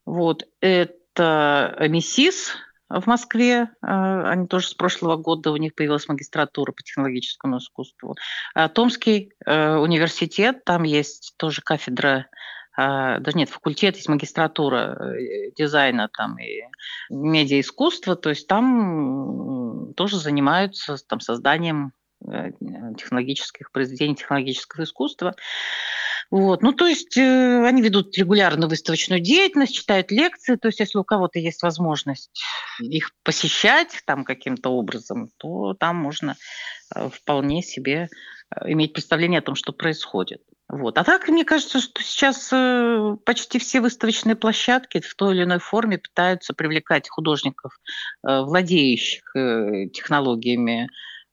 Вот, 0.04 0.46
это 0.60 0.94
МИСИС 1.18 2.54
в 2.88 3.06
Москве, 3.06 3.70
а, 3.80 4.30
они 4.30 4.46
тоже 4.46 4.68
с 4.68 4.74
прошлого 4.74 5.16
года, 5.16 5.50
у 5.50 5.56
них 5.56 5.74
появилась 5.74 6.08
магистратура 6.08 6.72
по 6.72 6.82
технологическому 6.82 7.58
искусству. 7.58 8.16
А 8.54 8.68
Томский 8.68 9.32
э, 9.46 9.76
университет, 9.76 10.64
там 10.64 10.82
есть 10.82 11.34
тоже 11.38 11.62
кафедра 11.62 12.26
даже 12.74 13.36
нет, 13.36 13.50
факультет, 13.50 13.96
есть 13.96 14.08
магистратура 14.08 14.96
э, 14.98 15.50
дизайна 15.56 16.08
там, 16.08 16.38
и 16.38 16.62
медиаискусства, 17.10 18.16
то 18.16 18.30
есть 18.30 18.46
там 18.46 19.92
тоже 19.94 20.18
занимаются 20.18 20.96
там, 21.06 21.20
созданием 21.20 21.92
э, 22.26 22.52
технологических 22.96 23.70
произведений 23.72 24.16
технологического 24.16 24.84
искусства. 24.84 25.34
Вот. 26.32 26.62
Ну, 26.62 26.72
то 26.72 26.86
есть 26.86 27.18
э, 27.18 27.66
они 27.66 27.82
ведут 27.82 28.16
регулярную 28.16 28.70
выставочную 28.70 29.20
деятельность, 29.20 29.74
читают 29.74 30.10
лекции. 30.10 30.56
То 30.56 30.68
есть 30.68 30.80
если 30.80 30.96
у 30.96 31.04
кого-то 31.04 31.38
есть 31.38 31.62
возможность 31.62 32.42
их 32.80 33.10
посещать 33.22 34.00
там 34.06 34.24
каким-то 34.24 34.70
образом, 34.70 35.28
то 35.36 35.74
там 35.74 35.96
можно 35.96 36.36
э, 36.94 37.10
вполне 37.10 37.62
себе 37.62 38.08
э, 38.56 38.72
иметь 38.72 38.94
представление 38.94 39.40
о 39.40 39.42
том, 39.42 39.54
что 39.54 39.74
происходит. 39.74 40.40
Вот. 40.70 40.96
А 40.96 41.04
так, 41.04 41.28
мне 41.28 41.44
кажется, 41.44 41.82
что 41.82 42.02
сейчас 42.02 42.48
э, 42.50 43.14
почти 43.26 43.58
все 43.58 43.82
выставочные 43.82 44.34
площадки 44.34 45.00
в 45.00 45.14
той 45.14 45.34
или 45.34 45.42
иной 45.42 45.58
форме 45.58 45.98
пытаются 45.98 46.54
привлекать 46.54 47.10
художников, 47.10 47.78
э, 48.26 48.40
владеющих 48.40 49.36
э, 49.36 49.88
технологиями, 49.92 50.88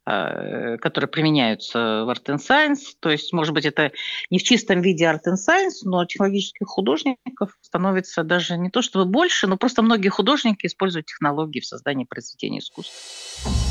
которые 0.10 1.08
применяются 1.08 2.04
в 2.06 2.10
Art 2.10 2.26
and 2.26 2.40
Science. 2.40 2.96
То 3.00 3.10
есть, 3.10 3.32
может 3.32 3.54
быть, 3.54 3.66
это 3.66 3.92
не 4.30 4.40
в 4.40 4.44
чистом 4.44 4.82
виде 4.82 5.06
Art 5.06 5.22
and 5.28 5.36
Science, 5.36 5.82
но 5.84 6.04
технологических 6.06 6.68
художников 6.68 7.58
становится 7.62 8.24
даже 8.24 8.58
не 8.58 8.70
то 8.70 8.82
чтобы 8.82 9.06
больше, 9.06 9.48
но 9.48 9.58
просто 9.58 9.82
многие 9.82 10.10
художники 10.10 10.66
используют 10.66 11.06
технологии 11.06 11.60
в 11.60 11.66
создании 11.66 12.06
произведений 12.06 12.60
искусства. 12.60 13.69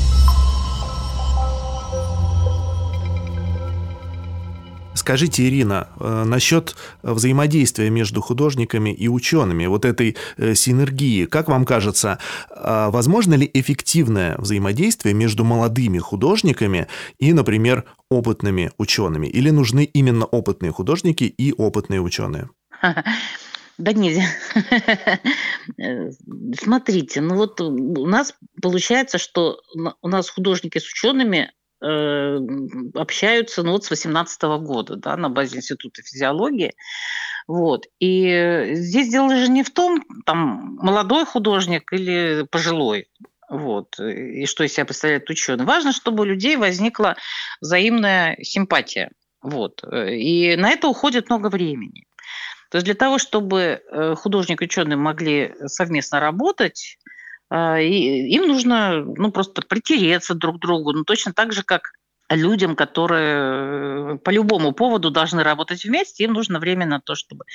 Скажите, 4.99 5.47
Ирина, 5.47 5.87
э, 5.97 6.23
насчет 6.25 6.75
взаимодействия 7.03 7.89
между 7.89 8.19
художниками 8.19 8.93
и 8.93 9.07
учеными, 9.07 9.65
вот 9.65 9.85
этой 9.85 10.17
э, 10.35 10.55
синергии, 10.55 11.23
как 11.25 11.47
вам 11.47 11.65
кажется, 11.65 12.19
а 12.49 12.89
возможно 12.91 13.35
ли 13.35 13.49
эффективное 13.53 14.35
взаимодействие 14.37 15.15
между 15.15 15.45
молодыми 15.45 15.99
художниками 15.99 16.87
и, 17.17 17.31
например, 17.31 17.85
опытными 18.09 18.71
учеными? 18.77 19.27
Или 19.27 19.51
нужны 19.51 19.85
именно 19.85 20.25
опытные 20.25 20.73
художники 20.73 21.23
и 21.23 21.53
опытные 21.53 22.01
ученые? 22.01 22.49
Да 23.77 23.93
нельзя. 23.93 24.25
Смотрите, 26.61 27.21
ну 27.21 27.35
вот 27.35 27.61
у 27.61 28.05
нас 28.05 28.33
получается, 28.61 29.17
что 29.17 29.61
у 30.01 30.09
нас 30.09 30.29
художники 30.29 30.79
с 30.79 30.91
учеными 30.91 31.49
Э, 31.49 31.58
общаются 31.81 33.63
ну, 33.63 33.71
вот 33.73 33.85
с 33.85 33.89
18 33.89 34.41
года 34.61 34.95
да, 34.95 35.15
на 35.17 35.29
базе 35.29 35.57
Института 35.57 36.01
физиологии. 36.01 36.73
Вот. 37.47 37.85
И 37.99 38.71
здесь 38.73 39.09
дело 39.09 39.35
же 39.35 39.49
не 39.49 39.63
в 39.63 39.71
том, 39.71 40.03
там, 40.25 40.77
молодой 40.81 41.25
художник 41.25 41.91
или 41.93 42.45
пожилой. 42.49 43.07
Вот. 43.49 43.99
И 43.99 44.45
что 44.45 44.63
из 44.63 44.73
себя 44.73 44.85
представляет 44.85 45.29
ученый. 45.29 45.65
Важно, 45.65 45.91
чтобы 45.91 46.21
у 46.21 46.25
людей 46.25 46.57
возникла 46.57 47.15
взаимная 47.61 48.37
симпатия. 48.41 49.11
Вот. 49.41 49.83
И 49.83 50.55
на 50.57 50.69
это 50.69 50.87
уходит 50.87 51.29
много 51.29 51.49
времени. 51.49 52.05
То 52.69 52.77
есть 52.77 52.85
для 52.85 52.93
того, 52.93 53.17
чтобы 53.17 53.81
э, 53.81 54.15
художник 54.15 54.61
и 54.61 54.65
ученый 54.65 54.95
могли 54.95 55.55
совместно 55.65 56.19
работать, 56.19 56.99
и 57.51 58.35
им 58.35 58.47
нужно 58.47 59.03
ну, 59.03 59.31
просто 59.31 59.61
притереться 59.61 60.35
друг 60.35 60.57
к 60.57 60.59
другу, 60.59 60.93
ну, 60.93 61.03
точно 61.03 61.33
так 61.33 61.51
же, 61.51 61.63
как 61.63 61.91
людям, 62.35 62.75
которые 62.75 64.13
э, 64.13 64.17
по 64.17 64.29
любому 64.29 64.71
поводу 64.71 65.09
должны 65.09 65.43
работать 65.43 65.83
вместе, 65.83 66.23
им 66.23 66.33
нужно 66.33 66.59
время 66.59 66.85
на 66.85 66.99
то, 66.99 67.15
чтобы 67.15 67.45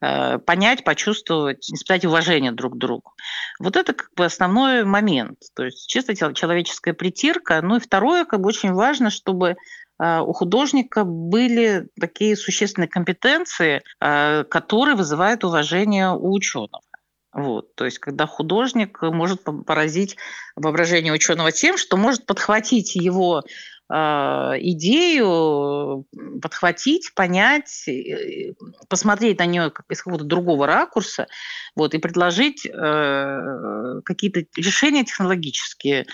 э, 0.00 0.38
понять, 0.38 0.84
почувствовать, 0.84 1.70
испытать 1.70 2.04
уважение 2.04 2.52
друг 2.52 2.74
к 2.74 2.78
другу. 2.78 3.12
Вот 3.60 3.76
это 3.76 3.92
как 3.92 4.10
бы 4.16 4.24
основной 4.24 4.84
момент. 4.84 5.38
То 5.54 5.64
есть 5.64 5.88
чисто 5.88 6.14
человеческая 6.34 6.94
притирка. 6.94 7.60
Ну 7.62 7.76
и 7.76 7.80
второе, 7.80 8.24
как 8.24 8.40
бы 8.40 8.48
очень 8.48 8.72
важно, 8.72 9.10
чтобы 9.10 9.56
э, 10.00 10.20
у 10.20 10.32
художника 10.32 11.04
были 11.04 11.88
такие 12.00 12.36
существенные 12.36 12.88
компетенции, 12.88 13.82
которые 13.98 14.96
вызывают 14.96 15.44
уважение 15.44 16.10
у 16.10 16.32
ученых. 16.32 16.80
Вот, 17.32 17.74
то 17.74 17.84
есть, 17.84 17.98
когда 17.98 18.26
художник 18.26 19.02
может 19.02 19.42
поразить 19.66 20.16
воображение 20.56 21.12
ученого 21.12 21.52
тем, 21.52 21.76
что 21.76 21.96
может 21.96 22.24
подхватить 22.24 22.94
его 22.94 23.42
идею 23.90 26.04
подхватить, 26.42 27.14
понять, 27.14 27.88
посмотреть 28.88 29.38
на 29.38 29.46
нее 29.46 29.70
как 29.70 29.86
из 29.90 30.02
какого-то 30.02 30.24
другого 30.24 30.66
ракурса, 30.66 31.26
вот, 31.74 31.94
и 31.94 31.98
предложить 31.98 32.66
э, 32.66 34.00
какие-то 34.04 34.44
решения 34.56 35.04
технологические, 35.04 36.06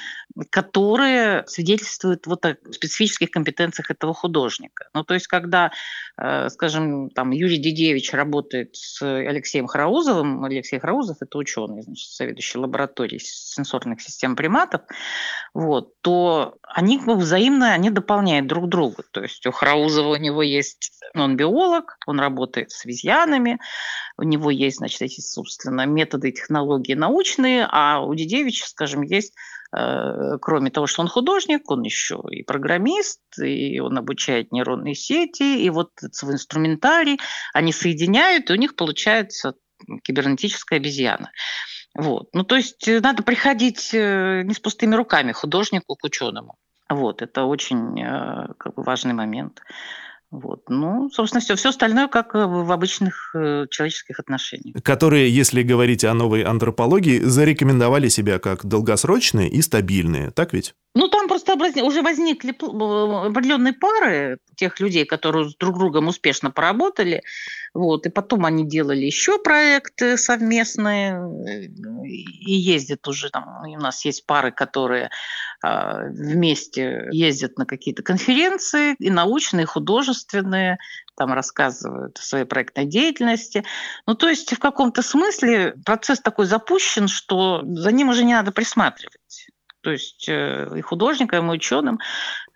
которые 0.51 1.45
свидетельствуют 1.47 2.27
вот 2.27 2.47
о 2.47 2.57
специфических 2.71 3.31
компетенциях 3.31 3.91
этого 3.91 4.15
художника. 4.15 4.89
Ну, 4.95 5.03
то 5.03 5.15
есть, 5.15 5.27
когда, 5.27 5.73
э, 6.17 6.49
скажем, 6.51 7.11
там 7.11 7.33
Юрий 7.33 7.59
Дидевич 7.59 8.13
работает 8.13 8.77
с 8.77 9.03
Алексеем 9.03 9.67
Хараузовым, 9.67 10.45
Алексей 10.45 10.79
Хараузов– 10.79 11.17
это 11.21 11.39
ученый, 11.39 11.83
значит, 11.83 12.13
заведующий 12.13 12.59
лабораторией 12.59 13.21
сенсорных 13.21 14.01
систем 14.01 14.37
приматов, 14.37 14.83
вот, 15.55 16.01
то 16.03 16.57
они 16.63 16.99
взаимно 16.99 17.64
стороны, 17.65 17.75
они 17.75 17.91
дополняют 17.91 18.47
друг 18.47 18.69
друга. 18.69 19.05
То 19.11 19.23
есть 19.23 19.47
у 19.47 19.51
Храузова 19.51 20.09
у 20.09 20.17
него 20.17 20.43
есть, 20.43 20.93
он 21.15 21.37
биолог, 21.37 21.97
он 22.07 22.21
работает 22.21 22.71
с 22.71 22.85
обезьянами, 22.85 23.59
у 24.17 24.23
него 24.23 24.51
есть, 24.51 24.79
значит, 24.79 25.03
эти, 25.03 25.21
собственно, 25.21 25.87
методы 25.87 26.29
и 26.29 26.33
технологии 26.33 26.95
научные, 26.95 27.67
а 27.71 28.01
у 28.01 28.15
Дедевича, 28.15 28.67
скажем, 28.67 29.03
есть 29.03 29.35
э, 29.77 30.39
кроме 30.41 30.71
того, 30.71 30.87
что 30.87 31.03
он 31.03 31.09
художник, 31.09 31.71
он 31.71 31.83
еще 31.83 32.23
и 32.31 32.43
программист, 32.43 33.21
и 33.43 33.81
он 33.81 33.99
обучает 33.99 34.53
нейронные 34.53 34.95
сети, 34.95 35.65
и 35.65 35.71
вот 35.71 35.91
свой 36.13 36.35
инструментарий 36.35 37.19
они 37.53 37.73
соединяют, 37.73 38.51
и 38.51 38.53
у 38.53 38.57
них 38.57 38.77
получается 38.77 39.55
кибернетическая 40.03 40.79
обезьяна. 40.79 41.31
Вот. 41.97 42.29
Ну, 42.33 42.45
то 42.45 42.57
есть 42.57 42.89
э, 42.89 43.01
надо 43.01 43.23
приходить 43.23 43.91
э, 43.93 44.43
не 44.45 44.55
с 44.55 44.59
пустыми 44.59 44.97
руками 44.97 45.33
художнику 45.33 45.95
к 45.97 46.05
ученому. 46.05 46.57
Вот, 46.91 47.23
это 47.23 47.45
очень 47.45 48.01
э, 48.01 48.49
как 48.59 48.75
бы, 48.75 48.83
важный 48.83 49.15
момент. 49.15 49.61
Вот. 50.35 50.63
Ну, 50.69 51.09
собственно, 51.11 51.41
все. 51.41 51.55
Все 51.55 51.69
остальное, 51.69 52.09
как 52.09 52.35
э, 52.35 52.45
в 52.45 52.73
обычных 52.73 53.31
э, 53.37 53.67
человеческих 53.71 54.19
отношениях. 54.19 54.83
Которые, 54.83 55.31
если 55.31 55.63
говорить 55.63 56.05
о 56.05 56.13
новой 56.13 56.43
антропологии, 56.43 57.21
зарекомендовали 57.21 58.09
себя 58.09 58.41
как 58.41 58.67
долгосрочные 58.67 59.49
и 59.49 59.63
стабильные, 59.63 60.33
так 60.33 60.53
ведь? 60.53 60.75
Ну, 60.97 61.07
там 61.07 61.29
просто 61.29 61.55
уже 61.55 62.03
возникли 62.03 62.51
определенные 62.51 63.75
пары 63.75 64.39
тех 64.57 64.81
людей, 64.81 65.05
которые 65.05 65.51
с 65.51 65.57
друг 65.57 65.79
другом 65.79 66.09
успешно 66.09 66.51
поработали. 66.51 67.23
Вот, 67.75 68.07
и 68.07 68.09
потом 68.09 68.47
они 68.47 68.65
делали 68.65 69.05
еще 69.05 69.41
проекты 69.41 70.17
совместные 70.17 71.21
и 72.05 72.53
ездят 72.53 73.07
уже 73.09 73.31
там. 73.31 73.65
У 73.67 73.81
нас 73.81 74.05
есть 74.05 74.27
пары, 74.27 74.53
которые 74.53 75.11
а, 75.61 76.05
вместе 76.05 77.09
ездят 77.11 77.59
на 77.59 77.67
какие-то 77.67 78.05
конференции 78.05 78.95
и 79.01 79.11
научные, 79.11 79.65
и 79.65 79.67
художественные, 79.67 80.79
там 81.17 81.33
рассказывают 81.33 82.17
о 82.17 82.23
своей 82.23 82.45
проектной 82.45 82.87
деятельности. 82.87 83.65
Ну, 84.07 84.15
то 84.15 84.29
есть 84.29 84.55
в 84.55 84.59
каком-то 84.61 85.03
смысле 85.03 85.75
процесс 85.85 86.21
такой 86.21 86.47
запущен, 86.47 87.09
что 87.09 87.63
за 87.65 87.91
ним 87.91 88.11
уже 88.11 88.25
не 88.25 88.35
надо 88.35 88.53
присматривать. 88.53 89.49
То 89.85 89.91
есть 89.91 90.29
э, 90.29 90.79
и 90.79 90.81
художникам, 90.81 91.51
и 91.51 91.55
ученым 91.55 92.01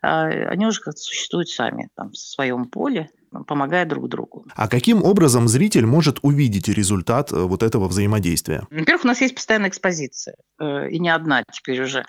они 0.01 0.67
уже 0.67 0.81
как-то 0.81 1.01
существуют 1.01 1.49
сами 1.49 1.89
там, 1.97 2.11
в 2.11 2.17
своем 2.17 2.67
поле 2.67 3.11
помогая 3.47 3.85
друг 3.85 4.09
другу. 4.09 4.47
А 4.55 4.69
каким 4.69 5.03
образом 5.05 5.49
зритель 5.49 5.87
может 5.87 6.19
увидеть 6.23 6.69
результат 6.69 7.33
э, 7.33 7.37
вот 7.37 7.63
этого 7.63 7.89
взаимодействия? 7.89 8.67
Во-первых, 8.71 9.05
у 9.05 9.09
нас 9.09 9.21
есть 9.21 9.35
постоянная 9.35 9.69
экспозиция, 9.69 10.37
э, 10.61 10.91
и 10.91 10.99
не 10.99 11.11
одна 11.11 11.43
теперь 11.51 11.83
уже, 11.83 12.01
э, 12.01 12.05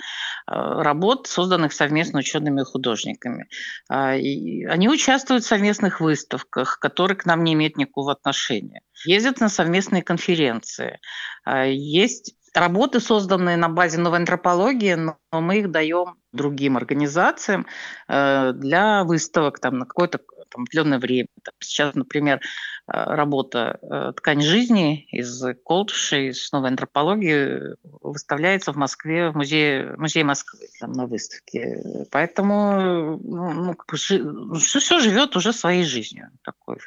работ, 0.48 1.28
созданных 1.28 1.74
совместно 1.74 2.20
учеными 2.20 2.62
и 2.62 2.66
художниками. 2.66 3.48
А, 3.90 4.16
и 4.16 4.64
они 4.66 4.90
участвуют 4.90 5.44
в 5.44 5.48
совместных 5.48 6.00
выставках, 6.00 6.80
которые 6.80 7.18
к 7.18 7.26
нам 7.26 7.44
не 7.44 7.54
имеют 7.54 7.78
никакого 7.78 8.12
отношения. 8.12 8.82
Ездят 9.06 9.40
на 9.40 9.50
совместные 9.50 10.04
конференции. 10.04 11.00
А, 11.44 11.66
есть 11.66 12.36
работы, 12.54 13.00
созданные 13.00 13.58
на 13.58 13.70
базе 13.70 13.98
новой 13.98 14.20
антропологии, 14.20 14.94
но 14.94 15.18
мы 15.32 15.60
их 15.60 15.72
даем 15.72 16.16
другим 16.32 16.78
организациям 16.78 17.66
для 18.08 19.04
выставок 19.04 19.60
там, 19.60 19.80
на 19.80 19.86
какое-то 19.86 20.20
там, 20.50 20.64
определенное 20.64 21.00
время. 21.00 21.28
Сейчас, 21.60 21.96
например, 21.96 22.40
э, 22.40 22.42
работа 22.88 23.80
э, 23.82 24.14
«Ткань 24.16 24.42
жизни» 24.42 25.06
из 25.12 25.44
Колтуши, 25.64 26.30
из 26.30 26.52
новой 26.52 26.70
антропологии 26.70 27.76
выставляется 28.02 28.74
в 28.74 28.78
Москве, 28.78 29.30
в 29.30 29.36
музее, 29.36 29.96
музее 29.98 30.24
Москвы 30.24 30.68
там, 30.80 30.92
на 30.92 31.06
выставке. 31.06 32.08
Поэтому 32.12 33.20
ну 33.24 33.76
все, 33.94 34.80
все 34.80 35.00
живет 35.00 35.36
уже 35.36 35.54
своей 35.54 35.84
жизнью, 35.84 36.30
такой, 36.44 36.78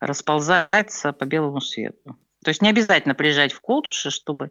расползается 0.00 1.12
по 1.12 1.24
белому 1.24 1.60
свету. 1.60 2.16
То 2.46 2.50
есть 2.50 2.62
не 2.62 2.68
обязательно 2.68 3.16
приезжать 3.16 3.52
в 3.52 3.60
Колтуши, 3.60 4.10
чтобы 4.10 4.50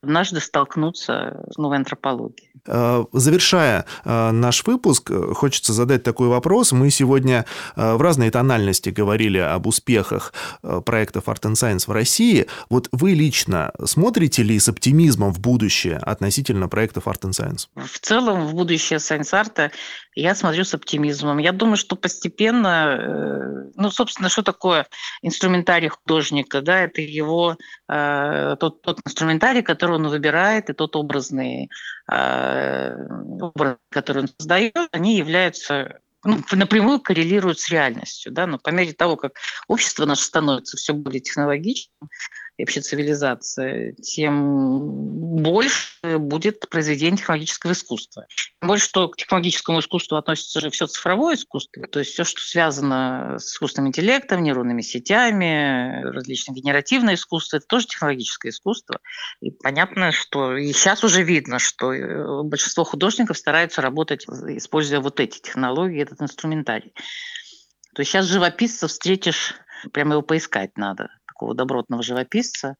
однажды 0.00 0.40
столкнуться 0.40 1.44
с 1.50 1.58
новой 1.58 1.76
антропологией. 1.76 2.50
Э, 2.66 3.04
завершая 3.12 3.84
э, 4.04 4.30
наш 4.30 4.66
выпуск, 4.66 5.10
э, 5.10 5.34
хочется 5.34 5.74
задать 5.74 6.02
такой 6.02 6.28
вопрос. 6.28 6.72
Мы 6.72 6.88
сегодня 6.88 7.44
в 7.76 8.00
разной 8.00 8.30
тональности 8.30 8.88
говорили 8.88 9.36
об 9.36 9.66
успехах 9.66 10.32
проектов 10.86 11.24
Art 11.24 11.42
and 11.42 11.52
Science 11.52 11.86
в 11.86 11.92
России. 11.92 12.46
Вот 12.70 12.88
вы 12.92 13.12
лично 13.12 13.72
смотрите 13.84 14.42
ли 14.42 14.58
с 14.58 14.68
оптимизмом 14.70 15.30
в 15.30 15.40
будущее 15.40 15.98
относительно 15.98 16.68
проектов 16.68 17.06
Art 17.06 17.20
and 17.20 17.32
Science? 17.32 17.68
В 17.76 17.98
целом 17.98 18.46
в 18.46 18.54
будущее 18.54 18.98
Science 18.98 19.32
Art 19.32 19.70
я 20.14 20.34
смотрю 20.34 20.64
с 20.64 20.74
оптимизмом. 20.74 21.38
Я 21.38 21.52
думаю, 21.52 21.76
что 21.76 21.96
постепенно, 21.96 23.70
ну, 23.74 23.90
собственно, 23.90 24.28
что 24.28 24.42
такое 24.42 24.86
инструментарий 25.22 25.88
художника? 25.88 26.60
Да, 26.62 26.80
это 26.80 27.00
его 27.00 27.56
тот, 27.86 28.82
тот 28.82 29.00
инструментарий, 29.04 29.62
который 29.62 29.96
он 29.96 30.08
выбирает, 30.08 30.70
и 30.70 30.72
тот 30.72 30.96
образный 30.96 31.70
Э, 32.10 32.94
образ, 33.40 33.76
который 33.90 34.22
он 34.22 34.28
создает, 34.28 34.76
они 34.92 35.16
являются 35.16 36.00
ну, 36.22 36.42
напрямую 36.52 37.00
коррелируют 37.00 37.60
с 37.60 37.70
реальностью. 37.70 38.30
Да? 38.30 38.46
Но 38.46 38.58
по 38.58 38.70
мере 38.70 38.92
того, 38.92 39.16
как 39.16 39.32
общество 39.68 40.04
наше 40.04 40.24
становится 40.24 40.76
все 40.76 40.92
более 40.92 41.20
технологичным, 41.20 42.10
и 42.56 42.62
вообще 42.62 42.80
цивилизация, 42.80 43.94
тем 43.94 45.42
больше 45.42 46.18
будет 46.18 46.68
произведение 46.68 47.18
технологического 47.18 47.72
искусства. 47.72 48.26
Тем 48.60 48.68
больше, 48.68 48.84
что 48.84 49.08
к 49.08 49.16
технологическому 49.16 49.80
искусству 49.80 50.16
относится 50.16 50.60
же 50.60 50.70
все 50.70 50.86
цифровое 50.86 51.34
искусство, 51.34 51.86
то 51.88 51.98
есть 51.98 52.12
все, 52.12 52.22
что 52.22 52.40
связано 52.40 53.38
с 53.38 53.52
искусственным 53.52 53.88
интеллектом, 53.88 54.42
нейронными 54.42 54.82
сетями, 54.82 56.02
различные 56.04 56.54
генеративное 56.54 57.14
искусство, 57.14 57.56
это 57.56 57.66
тоже 57.66 57.86
технологическое 57.86 58.50
искусство. 58.50 59.00
И 59.40 59.50
понятно, 59.50 60.12
что 60.12 60.56
и 60.56 60.72
сейчас 60.72 61.02
уже 61.02 61.24
видно, 61.24 61.58
что 61.58 61.92
э, 61.92 62.42
большинство 62.44 62.84
художников 62.84 63.36
стараются 63.36 63.82
работать, 63.82 64.26
используя 64.26 65.00
вот 65.00 65.18
эти 65.18 65.40
технологии, 65.40 66.02
этот 66.02 66.22
инструментарий. 66.22 66.92
То 67.94 68.02
есть 68.02 68.12
сейчас 68.12 68.26
живописца 68.26 68.86
встретишь, 68.86 69.54
прямо 69.92 70.12
его 70.12 70.22
поискать 70.22 70.76
надо 70.76 71.10
такого 71.34 71.54
добротного 71.54 72.02
живописца, 72.02 72.76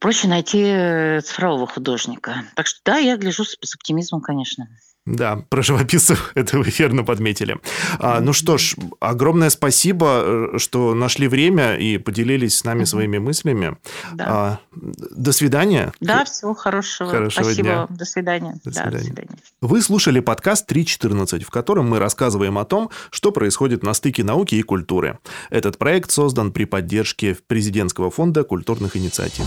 проще 0.00 0.28
найти 0.28 0.62
э, 0.62 1.20
цифрового 1.20 1.66
художника. 1.66 2.44
Так 2.54 2.66
что 2.66 2.80
да, 2.84 2.98
я 2.98 3.16
гляжу 3.16 3.44
с, 3.44 3.56
с 3.60 3.74
оптимизмом, 3.74 4.20
конечно. 4.20 4.68
Да, 5.06 5.36
про 5.48 5.62
живописцев 5.62 6.32
это 6.34 6.58
вы 6.58 6.64
верно 6.64 7.04
подметили. 7.04 7.58
А, 7.98 8.20
ну 8.20 8.32
что 8.32 8.58
ж, 8.58 8.74
огромное 8.98 9.50
спасибо, 9.50 10.50
э, 10.54 10.58
что 10.58 10.94
нашли 10.94 11.28
время 11.28 11.76
и 11.76 11.96
поделились 11.98 12.58
с 12.58 12.64
нами 12.64 12.82
своими 12.82 13.18
мыслями. 13.18 13.76
Да. 14.14 14.26
А, 14.28 14.58
до 14.74 15.30
свидания. 15.30 15.92
Да, 16.00 16.24
всего 16.24 16.54
хорошего. 16.54 17.10
Хорошего 17.10 17.44
спасибо. 17.44 17.68
дня. 17.68 17.86
До 17.88 18.04
свидания. 18.04 18.54
До 18.64 18.72
свидания. 18.72 18.90
Да, 18.90 18.98
до 18.98 19.04
свидания. 19.04 19.36
Вы 19.60 19.80
слушали 19.80 20.18
подкаст 20.18 20.70
3.14, 20.70 21.44
в 21.44 21.50
котором 21.50 21.88
мы 21.88 22.00
рассказываем 22.00 22.58
о 22.58 22.64
том, 22.64 22.90
что 23.10 23.30
происходит 23.30 23.84
на 23.84 23.94
стыке 23.94 24.24
науки 24.24 24.56
и 24.56 24.62
культуры. 24.62 25.20
Этот 25.50 25.78
проект 25.78 26.10
создан 26.10 26.50
при 26.50 26.64
поддержке 26.64 27.36
Президентского 27.46 28.10
фонда 28.10 28.42
культурных 28.42 28.96
инициатив. 28.96 29.46